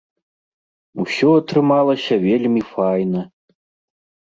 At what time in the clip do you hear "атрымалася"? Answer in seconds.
1.41-2.19